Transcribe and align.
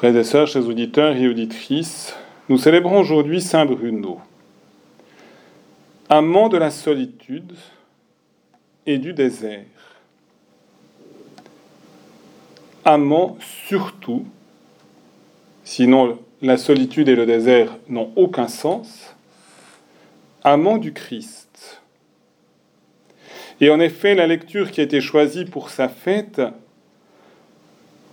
Frères 0.00 0.16
et 0.16 0.24
sœurs, 0.24 0.46
chers 0.46 0.66
auditeurs 0.66 1.14
et 1.14 1.28
auditrices, 1.28 2.16
nous 2.48 2.56
célébrons 2.56 3.00
aujourd'hui 3.00 3.42
Saint 3.42 3.66
Bruno, 3.66 4.18
amant 6.08 6.48
de 6.48 6.56
la 6.56 6.70
solitude 6.70 7.52
et 8.86 8.96
du 8.96 9.12
désert, 9.12 9.66
amant 12.82 13.36
surtout, 13.66 14.24
sinon 15.64 16.18
la 16.40 16.56
solitude 16.56 17.10
et 17.10 17.14
le 17.14 17.26
désert 17.26 17.76
n'ont 17.90 18.10
aucun 18.16 18.48
sens, 18.48 19.14
amant 20.42 20.78
du 20.78 20.94
Christ. 20.94 21.82
Et 23.60 23.68
en 23.68 23.78
effet, 23.78 24.14
la 24.14 24.26
lecture 24.26 24.70
qui 24.70 24.80
a 24.80 24.84
été 24.84 25.02
choisie 25.02 25.44
pour 25.44 25.68
sa 25.68 25.90
fête 25.90 26.40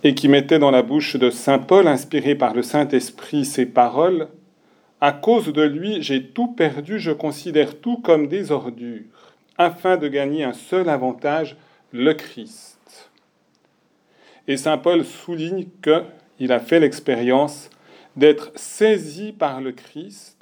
et 0.04 0.14
qui 0.14 0.28
mettait 0.28 0.58
dans 0.58 0.70
la 0.70 0.82
bouche 0.82 1.16
de 1.16 1.30
Saint 1.30 1.58
Paul, 1.58 1.88
inspiré 1.88 2.34
par 2.34 2.54
le 2.54 2.62
Saint-Esprit, 2.62 3.44
ces 3.44 3.66
paroles 3.66 4.28
À 5.00 5.12
cause 5.12 5.52
de 5.52 5.62
lui, 5.62 6.02
j'ai 6.02 6.24
tout 6.24 6.48
perdu, 6.48 6.98
je 6.98 7.10
considère 7.10 7.80
tout 7.80 7.98
comme 7.98 8.28
des 8.28 8.52
ordures, 8.52 9.34
afin 9.56 9.96
de 9.96 10.08
gagner 10.08 10.44
un 10.44 10.52
seul 10.52 10.88
avantage, 10.88 11.56
le 11.92 12.14
Christ. 12.14 13.10
Et 14.46 14.56
Saint 14.56 14.78
Paul 14.78 15.04
souligne 15.04 15.66
qu'il 15.82 16.52
a 16.52 16.60
fait 16.60 16.80
l'expérience 16.80 17.70
d'être 18.16 18.52
saisi 18.54 19.32
par 19.32 19.60
le 19.60 19.72
Christ, 19.72 20.38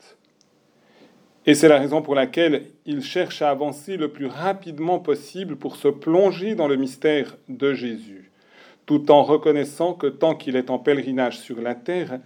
et 1.48 1.54
c'est 1.54 1.68
la 1.68 1.78
raison 1.78 2.02
pour 2.02 2.16
laquelle 2.16 2.64
il 2.86 3.02
cherche 3.02 3.40
à 3.40 3.50
avancer 3.50 3.96
le 3.96 4.08
plus 4.08 4.26
rapidement 4.26 4.98
possible 4.98 5.56
pour 5.56 5.76
se 5.76 5.86
plonger 5.86 6.56
dans 6.56 6.66
le 6.66 6.74
mystère 6.74 7.36
de 7.48 7.72
Jésus 7.72 8.25
tout 8.86 9.10
en 9.10 9.22
reconnaissant 9.24 9.92
que 9.92 10.06
tant 10.06 10.34
qu'il 10.34 10.56
est 10.56 10.70
en 10.70 10.78
pèlerinage 10.78 11.38
sur 11.38 11.60
la 11.60 11.74
terre, 11.74 12.20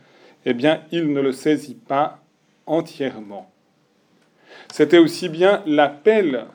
eh 0.45 0.55
bien, 0.55 0.83
il 0.93 1.13
ne 1.13 1.21
le 1.21 1.33
saisit 1.33 1.75
pas 1.75 2.21
entièrement. 2.67 3.51
C'était 4.73 4.99
aussi 4.99 5.29
bien 5.29 5.63
l'appel 5.67 6.47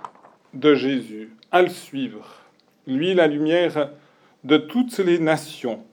de 0.54 0.74
Jésus 0.76 1.32
à 1.52 1.62
le 1.62 1.70
suivre, 1.70 2.42
lui 2.88 3.14
la 3.14 3.28
lumière 3.28 3.90
de 4.44 4.58
toutes 4.58 4.98
les 5.00 5.20
nations, 5.20 5.84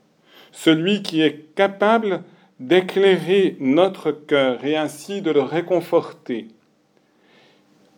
celui 0.51 1.01
qui 1.01 1.21
est 1.21 1.53
capable 1.55 2.23
d'éclairer 2.59 3.57
notre 3.59 4.11
cœur 4.11 4.63
et 4.63 4.77
ainsi 4.77 5.21
de 5.21 5.31
le 5.31 5.41
réconforter. 5.41 6.47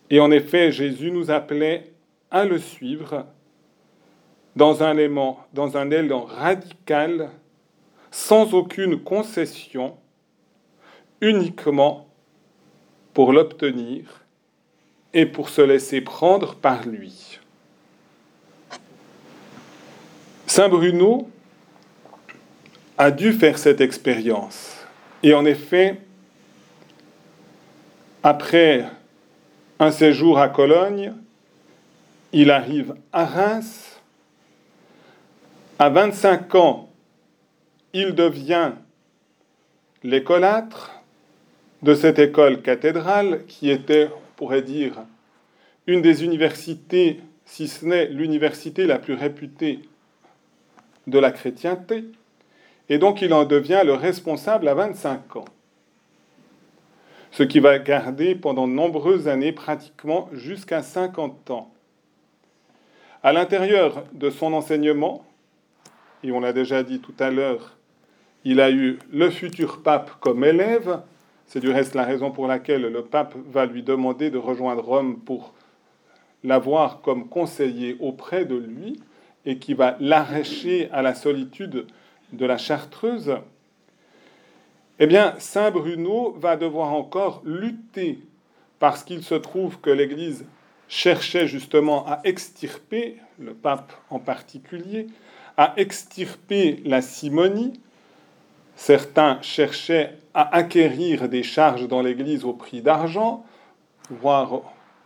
Et 0.09 0.19
en 0.19 0.31
effet, 0.31 0.71
Jésus 0.71 1.11
nous 1.11 1.29
appelait 1.29 1.91
à 2.31 2.45
le 2.45 2.57
suivre 2.57 3.25
dans 4.55 4.83
un 4.83 4.97
élan, 4.97 5.39
dans 5.53 5.77
un 5.77 5.91
élan 5.91 6.21
radical, 6.21 7.29
sans 8.11 8.53
aucune 8.53 8.99
concession, 8.99 9.97
uniquement 11.21 12.07
pour 13.13 13.33
l'obtenir 13.33 14.25
et 15.13 15.25
pour 15.25 15.49
se 15.49 15.61
laisser 15.61 16.01
prendre 16.01 16.55
par 16.55 16.85
lui. 16.85 17.39
Saint 20.47 20.69
Bruno 20.69 21.29
a 22.97 23.11
dû 23.11 23.33
faire 23.33 23.57
cette 23.57 23.81
expérience. 23.81 24.85
Et 25.23 25.33
en 25.33 25.45
effet, 25.45 25.99
après 28.23 28.85
un 29.79 29.91
séjour 29.91 30.39
à 30.39 30.49
Cologne, 30.49 31.13
il 32.31 32.51
arrive 32.51 32.95
à 33.11 33.25
Reims 33.25 33.94
à 35.77 35.89
25 35.89 36.55
ans, 36.55 36.89
il 37.93 38.15
devient 38.15 38.71
l'écolâtre 40.03 41.01
de 41.81 41.93
cette 41.93 42.19
école 42.19 42.61
cathédrale 42.61 43.45
qui 43.47 43.69
était, 43.69 44.07
on 44.07 44.35
pourrait 44.37 44.61
dire, 44.61 45.03
une 45.87 46.01
des 46.01 46.23
universités, 46.23 47.19
si 47.45 47.67
ce 47.67 47.85
n'est 47.85 48.07
l'université 48.07 48.85
la 48.85 48.99
plus 48.99 49.13
réputée 49.13 49.81
de 51.07 51.19
la 51.19 51.31
chrétienté. 51.31 52.05
Et 52.89 52.97
donc 52.97 53.21
il 53.21 53.33
en 53.33 53.45
devient 53.45 53.81
le 53.85 53.93
responsable 53.93 54.67
à 54.67 54.73
25 54.73 55.35
ans. 55.35 55.45
Ce 57.31 57.43
qui 57.43 57.59
va 57.59 57.79
garder 57.79 58.33
pendant 58.33 58.67
de 58.67 58.73
nombreuses 58.73 59.27
années, 59.27 59.51
pratiquement 59.51 60.29
jusqu'à 60.31 60.81
50 60.81 61.51
ans. 61.51 61.69
À 63.23 63.33
l'intérieur 63.33 64.05
de 64.13 64.29
son 64.29 64.53
enseignement, 64.53 65.25
et 66.25 66.31
on 66.31 66.39
l'a 66.39 66.53
déjà 66.53 66.81
dit 66.81 66.99
tout 66.99 67.13
à 67.19 67.29
l'heure, 67.29 67.77
il 68.43 68.59
a 68.59 68.71
eu 68.71 68.97
le 69.11 69.29
futur 69.29 69.83
pape 69.83 70.11
comme 70.19 70.43
élève. 70.43 71.01
C'est 71.45 71.59
du 71.59 71.69
reste 71.69 71.93
la 71.93 72.03
raison 72.03 72.31
pour 72.31 72.47
laquelle 72.47 72.81
le 72.81 73.03
pape 73.03 73.35
va 73.51 73.67
lui 73.67 73.83
demander 73.83 74.31
de 74.31 74.39
rejoindre 74.39 74.83
Rome 74.83 75.19
pour 75.19 75.53
l'avoir 76.43 77.01
comme 77.01 77.29
conseiller 77.29 77.95
auprès 77.99 78.45
de 78.45 78.55
lui 78.55 78.99
et 79.45 79.59
qui 79.59 79.75
va 79.75 79.97
l'arracher 79.99 80.89
à 80.91 81.03
la 81.03 81.13
solitude 81.13 81.85
de 82.33 82.45
la 82.45 82.57
chartreuse. 82.57 83.37
Eh 84.97 85.05
bien, 85.05 85.35
Saint 85.37 85.69
Bruno 85.69 86.35
va 86.39 86.57
devoir 86.57 86.91
encore 86.93 87.43
lutter 87.45 88.19
parce 88.79 89.03
qu'il 89.03 89.23
se 89.23 89.35
trouve 89.35 89.79
que 89.79 89.91
l'Église 89.91 90.45
cherchait 90.87 91.47
justement 91.47 92.07
à 92.07 92.21
extirper, 92.23 93.17
le 93.37 93.53
pape 93.53 93.93
en 94.09 94.19
particulier, 94.19 95.07
à 95.57 95.73
extirper 95.77 96.81
la 96.85 97.01
simonie. 97.01 97.79
Certains 98.75 99.41
cherchaient 99.41 100.17
à 100.33 100.55
acquérir 100.55 101.29
des 101.29 101.43
charges 101.43 101.87
dans 101.87 102.01
l'Église 102.01 102.43
au 102.43 102.53
prix 102.53 102.81
d'argent, 102.81 103.45
voire 104.09 104.61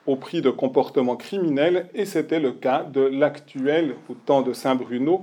au 0.06 0.16
prix 0.16 0.42
de 0.42 0.50
comportements 0.50 1.16
criminels, 1.16 1.88
et 1.94 2.06
c'était 2.06 2.40
le 2.40 2.52
cas 2.52 2.84
de 2.84 3.02
l'actuel, 3.02 3.96
au 4.10 4.16
temps 4.16 4.42
de 4.42 4.54
Saint 4.54 4.76
Bruno, 4.76 5.22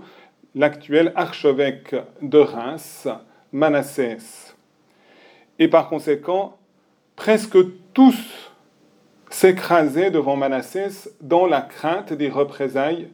l'actuel 0.54 1.12
archevêque 1.16 1.97
de 2.22 2.38
Reims, 2.38 3.09
Manassès. 3.53 4.54
Et 5.59 5.69
par 5.69 5.88
conséquent, 5.88 6.56
presque 7.16 7.59
tous 7.92 8.53
s'écrasaient 9.28 10.10
devant 10.10 10.36
Manassès 10.36 11.10
dans 11.20 11.47
la 11.47 11.62
crainte 11.62 12.12
des 12.12 12.28
représailles 12.28 13.09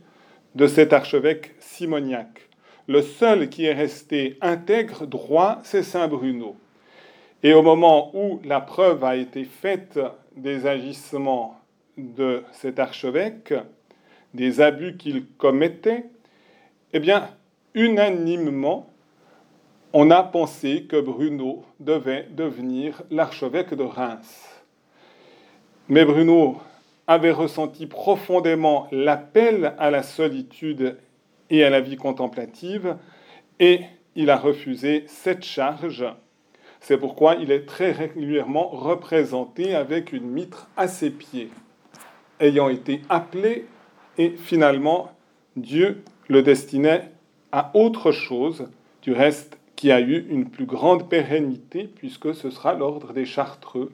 de 0.54 0.66
cet 0.66 0.92
archevêque 0.92 1.54
simoniaque. 1.58 2.48
Le 2.88 3.02
seul 3.02 3.48
qui 3.48 3.64
est 3.64 3.72
resté 3.72 4.38
intègre, 4.40 5.06
droit, 5.06 5.60
c'est 5.62 5.82
Saint 5.82 6.08
Bruno. 6.08 6.56
Et 7.42 7.54
au 7.54 7.62
moment 7.62 8.10
où 8.14 8.40
la 8.44 8.60
preuve 8.60 9.04
a 9.04 9.16
été 9.16 9.44
faite 9.44 9.98
des 10.36 10.66
agissements 10.66 11.60
de 11.96 12.42
cet 12.52 12.78
archevêque, 12.78 13.54
des 14.34 14.60
abus 14.60 14.96
qu'il 14.96 15.26
commettait, 15.26 16.06
eh 16.92 17.00
bien, 17.00 17.28
unanimement, 17.74 18.90
on 19.92 20.10
a 20.10 20.22
pensé 20.22 20.84
que 20.84 21.00
Bruno 21.00 21.64
devait 21.80 22.26
devenir 22.30 23.02
l'archevêque 23.10 23.74
de 23.74 23.82
Reims. 23.82 24.48
Mais 25.88 26.04
Bruno 26.04 26.58
avait 27.12 27.30
ressenti 27.30 27.86
profondément 27.86 28.88
l'appel 28.90 29.74
à 29.78 29.90
la 29.90 30.02
solitude 30.02 30.96
et 31.50 31.62
à 31.62 31.70
la 31.70 31.80
vie 31.80 31.96
contemplative, 31.96 32.96
et 33.60 33.80
il 34.16 34.30
a 34.30 34.38
refusé 34.38 35.04
cette 35.06 35.44
charge. 35.44 36.06
C'est 36.80 36.96
pourquoi 36.96 37.34
il 37.34 37.52
est 37.52 37.66
très 37.66 37.92
régulièrement 37.92 38.68
représenté 38.68 39.74
avec 39.74 40.12
une 40.12 40.28
mitre 40.28 40.68
à 40.76 40.88
ses 40.88 41.10
pieds, 41.10 41.50
ayant 42.40 42.70
été 42.70 43.02
appelé, 43.08 43.66
et 44.16 44.30
finalement 44.30 45.12
Dieu 45.56 46.02
le 46.28 46.42
destinait 46.42 47.10
à 47.52 47.70
autre 47.74 48.10
chose, 48.10 48.68
du 49.02 49.12
reste 49.12 49.58
qui 49.76 49.92
a 49.92 50.00
eu 50.00 50.26
une 50.30 50.48
plus 50.48 50.64
grande 50.64 51.08
pérennité, 51.10 51.90
puisque 51.94 52.34
ce 52.34 52.50
sera 52.50 52.72
l'ordre 52.72 53.12
des 53.12 53.26
chartreux, 53.26 53.92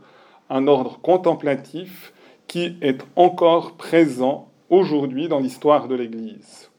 un 0.50 0.68
ordre 0.68 1.00
contemplatif 1.00 2.12
qui 2.48 2.76
est 2.80 3.04
encore 3.14 3.76
présent 3.76 4.50
aujourd'hui 4.70 5.28
dans 5.28 5.38
l'histoire 5.38 5.86
de 5.86 5.94
l'Église. 5.94 6.70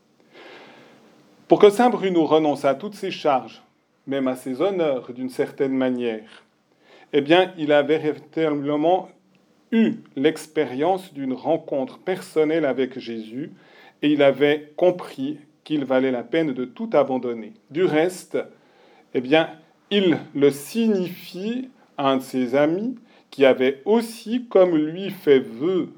Pour 1.47 1.59
que 1.59 1.69
Saint 1.69 1.89
Bruno 1.89 2.25
renonce 2.25 2.65
à 2.65 2.75
toutes 2.75 2.95
ses 2.95 3.11
charges, 3.11 3.61
même 4.05 4.27
à 4.27 4.35
ses 4.35 4.61
honneurs 4.61 5.13
d'une 5.13 5.29
certaine 5.29 5.73
manière, 5.73 6.43
eh 7.13 7.21
bien, 7.21 7.53
il 7.57 7.71
avait 7.71 7.97
véritablement 7.97 9.09
eu 9.71 9.95
l'expérience 10.15 11.13
d'une 11.13 11.33
rencontre 11.33 11.99
personnelle 11.99 12.65
avec 12.65 12.99
Jésus 12.99 13.51
et 14.01 14.09
il 14.11 14.21
avait 14.21 14.73
compris 14.75 15.39
qu'il 15.63 15.85
valait 15.85 16.11
la 16.11 16.23
peine 16.23 16.53
de 16.53 16.65
tout 16.65 16.89
abandonner. 16.93 17.53
Du 17.69 17.83
reste, 17.83 18.37
eh 19.13 19.21
bien, 19.21 19.49
il 19.91 20.17
le 20.33 20.49
signifie 20.49 21.69
à 21.97 22.09
un 22.09 22.17
de 22.17 22.23
ses 22.23 22.55
amis 22.55 22.95
qui 23.31 23.45
avait 23.45 23.81
aussi, 23.85 24.45
comme 24.49 24.75
lui, 24.75 25.09
fait 25.11 25.39
vœu 25.39 25.89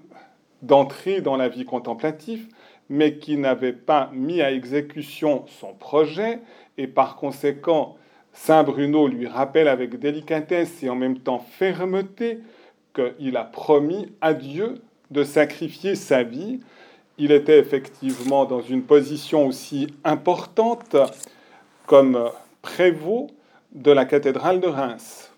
d'entrer 0.62 1.22
dans 1.22 1.38
la 1.38 1.50
vie 1.50 1.66
contemplative, 1.66 2.48
mais 2.90 3.18
qui 3.18 3.38
n'avait 3.38 3.74
pas 3.74 4.10
mis 4.14 4.42
à 4.42 4.52
exécution 4.52 5.46
son 5.48 5.74
projet, 5.74 6.40
et 6.78 6.88
par 6.88 7.16
conséquent 7.16 7.96
Saint 8.34 8.64
Bruno 8.64 9.08
lui 9.08 9.28
rappelle 9.28 9.68
avec 9.68 10.00
délicatesse 10.00 10.84
et 10.84 10.90
en 10.90 10.96
même 10.96 11.20
temps 11.20 11.40
fermeté 11.40 12.40
qu'il 12.94 13.38
a 13.38 13.44
promis 13.44 14.12
à 14.22 14.34
Dieu 14.34 14.82
de 15.12 15.24
sacrifier 15.24 15.96
sa 15.96 16.24
vie. 16.24 16.60
Il 17.18 17.32
était 17.32 17.60
effectivement 17.60 18.46
dans 18.46 18.62
une 18.62 18.84
position 18.84 19.48
aussi 19.48 19.88
importante 20.04 20.96
comme 21.86 22.30
prévôt 22.62 23.28
de 23.74 23.92
la 23.92 24.06
cathédrale 24.06 24.60
de 24.60 24.68
Reims. 24.68 25.32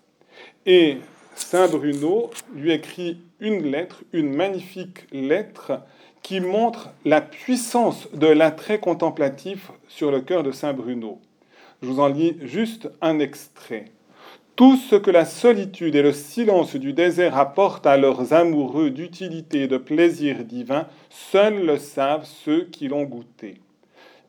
Et 0.66 0.98
Saint 1.34 1.66
Bruno 1.66 2.30
lui 2.54 2.72
écrit 2.72 3.18
une 3.40 3.64
lettre, 3.64 4.04
une 4.12 4.34
magnifique 4.34 5.06
lettre 5.12 5.80
qui 6.22 6.40
montre 6.40 6.90
la 7.04 7.20
puissance 7.20 8.08
de 8.12 8.28
l'attrait 8.28 8.78
contemplatif 8.78 9.72
sur 9.88 10.12
le 10.12 10.20
cœur 10.20 10.44
de 10.44 10.52
Saint 10.52 10.72
Bruno. 10.72 11.20
Je 11.82 11.88
vous 11.88 12.00
en 12.00 12.08
lis 12.08 12.36
juste 12.42 12.88
un 13.00 13.18
extrait. 13.18 13.86
Tout 14.54 14.76
ce 14.76 14.94
que 14.94 15.10
la 15.10 15.24
solitude 15.24 15.96
et 15.96 16.02
le 16.02 16.12
silence 16.12 16.76
du 16.76 16.92
désert 16.92 17.36
apportent 17.36 17.86
à 17.86 17.96
leurs 17.96 18.32
amoureux 18.32 18.90
d'utilité 18.90 19.62
et 19.62 19.68
de 19.68 19.76
plaisir 19.76 20.44
divin, 20.44 20.86
seuls 21.10 21.66
le 21.66 21.78
savent 21.78 22.24
ceux 22.24 22.64
qui 22.64 22.86
l'ont 22.86 23.02
goûté. 23.02 23.60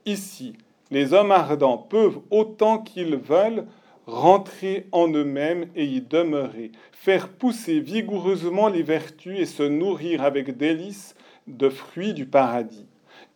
Ici, 0.07 0.53
les 0.89 1.13
hommes 1.13 1.31
ardents 1.31 1.77
peuvent, 1.77 2.19
autant 2.31 2.79
qu'ils 2.79 3.15
veulent, 3.15 3.65
rentrer 4.05 4.87
en 4.91 5.07
eux-mêmes 5.07 5.67
et 5.75 5.85
y 5.85 6.01
demeurer, 6.01 6.71
faire 6.91 7.29
pousser 7.29 7.79
vigoureusement 7.79 8.67
les 8.67 8.83
vertus 8.83 9.39
et 9.39 9.45
se 9.45 9.63
nourrir 9.63 10.23
avec 10.23 10.57
délice 10.57 11.15
de 11.47 11.69
fruits 11.69 12.13
du 12.13 12.25
paradis. 12.25 12.85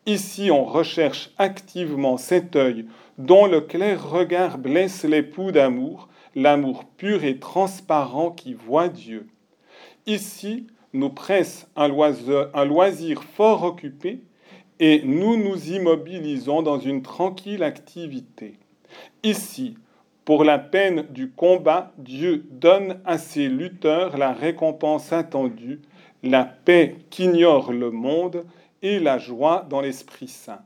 Ici, 0.05 0.49
on 0.51 0.65
recherche 0.65 1.31
activement 1.37 2.17
cet 2.17 2.55
œil 2.55 2.85
dont 3.17 3.45
le 3.45 3.61
clair 3.61 4.09
regard 4.09 4.57
blesse 4.57 5.03
l'époux 5.03 5.51
d'amour, 5.51 6.09
l'amour 6.35 6.85
pur 6.85 7.23
et 7.23 7.37
transparent 7.37 8.31
qui 8.31 8.53
voit 8.53 8.87
Dieu. 8.87 9.27
Ici, 10.05 10.67
nous 10.93 11.09
presse 11.09 11.67
un 11.75 11.91
un 12.53 12.65
loisir 12.65 13.23
fort 13.23 13.63
occupé 13.63 14.21
et 14.79 15.01
nous 15.03 15.37
nous 15.37 15.71
immobilisons 15.71 16.61
dans 16.61 16.79
une 16.79 17.01
tranquille 17.01 17.63
activité. 17.63 18.55
Ici, 19.23 19.75
pour 20.29 20.43
la 20.43 20.59
peine 20.59 21.07
du 21.09 21.31
combat, 21.31 21.91
Dieu 21.97 22.45
donne 22.51 22.99
à 23.03 23.17
ses 23.17 23.47
lutteurs 23.47 24.15
la 24.15 24.31
récompense 24.31 25.11
attendue, 25.11 25.81
la 26.21 26.43
paix 26.43 26.97
qu'ignore 27.09 27.73
le 27.73 27.89
monde 27.89 28.45
et 28.83 28.99
la 28.99 29.17
joie 29.17 29.65
dans 29.71 29.81
l'Esprit 29.81 30.27
Saint. 30.27 30.61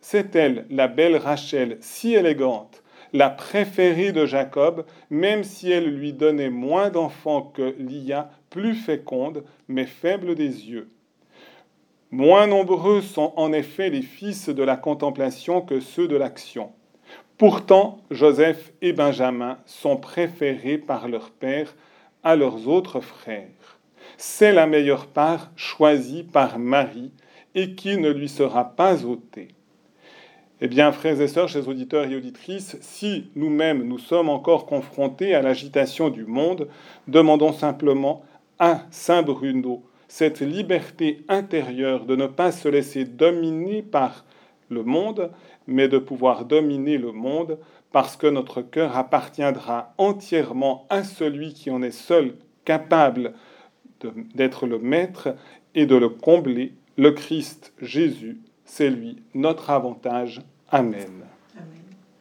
C'est 0.00 0.36
elle, 0.36 0.64
la 0.70 0.86
belle 0.86 1.16
Rachel, 1.16 1.78
si 1.80 2.14
élégante, 2.14 2.84
la 3.12 3.30
préférée 3.30 4.12
de 4.12 4.26
Jacob, 4.26 4.86
même 5.10 5.42
si 5.42 5.72
elle 5.72 5.92
lui 5.92 6.12
donnait 6.12 6.48
moins 6.48 6.90
d'enfants 6.90 7.42
que 7.42 7.74
Lia, 7.80 8.30
plus 8.48 8.76
féconde, 8.76 9.42
mais 9.66 9.86
faible 9.86 10.36
des 10.36 10.70
yeux. 10.70 10.88
Moins 12.12 12.46
nombreux 12.46 13.00
sont 13.00 13.32
en 13.34 13.52
effet 13.52 13.90
les 13.90 14.02
fils 14.02 14.50
de 14.50 14.62
la 14.62 14.76
contemplation 14.76 15.62
que 15.62 15.80
ceux 15.80 16.06
de 16.06 16.14
l'action. 16.14 16.70
Pourtant, 17.40 18.02
Joseph 18.10 18.70
et 18.82 18.92
Benjamin 18.92 19.56
sont 19.64 19.96
préférés 19.96 20.76
par 20.76 21.08
leur 21.08 21.30
père 21.30 21.74
à 22.22 22.36
leurs 22.36 22.68
autres 22.68 23.00
frères. 23.00 23.78
C'est 24.18 24.52
la 24.52 24.66
meilleure 24.66 25.06
part 25.06 25.50
choisie 25.56 26.22
par 26.22 26.58
Marie 26.58 27.12
et 27.54 27.74
qui 27.74 27.96
ne 27.96 28.10
lui 28.10 28.28
sera 28.28 28.76
pas 28.76 29.06
ôtée. 29.06 29.48
Eh 30.60 30.68
bien, 30.68 30.92
frères 30.92 31.18
et 31.18 31.28
sœurs, 31.28 31.48
chers 31.48 31.66
auditeurs 31.66 32.04
et 32.04 32.14
auditrices, 32.14 32.76
si 32.82 33.30
nous-mêmes 33.34 33.84
nous 33.84 33.98
sommes 33.98 34.28
encore 34.28 34.66
confrontés 34.66 35.34
à 35.34 35.40
l'agitation 35.40 36.10
du 36.10 36.26
monde, 36.26 36.68
demandons 37.08 37.54
simplement 37.54 38.22
à 38.58 38.82
Saint 38.90 39.22
Bruno 39.22 39.82
cette 40.08 40.40
liberté 40.40 41.24
intérieure 41.26 42.04
de 42.04 42.16
ne 42.16 42.26
pas 42.26 42.52
se 42.52 42.68
laisser 42.68 43.06
dominer 43.06 43.80
par 43.80 44.26
le 44.68 44.82
monde, 44.82 45.30
mais 45.66 45.88
de 45.88 45.98
pouvoir 45.98 46.44
dominer 46.44 46.98
le 46.98 47.12
monde 47.12 47.58
parce 47.92 48.16
que 48.16 48.26
notre 48.26 48.62
cœur 48.62 48.96
appartiendra 48.96 49.94
entièrement 49.98 50.86
à 50.90 51.02
celui 51.04 51.54
qui 51.54 51.70
en 51.70 51.82
est 51.82 51.90
seul 51.90 52.34
capable 52.64 53.34
d'être 54.34 54.66
le 54.66 54.78
maître 54.78 55.34
et 55.74 55.86
de 55.86 55.96
le 55.96 56.08
combler, 56.08 56.74
le 56.96 57.10
Christ 57.10 57.72
Jésus, 57.80 58.40
c'est 58.64 58.90
lui 58.90 59.16
notre 59.34 59.70
avantage. 59.70 60.42
Amen. 60.70 61.29